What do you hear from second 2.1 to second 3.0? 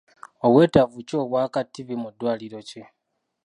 ddwaliro ki?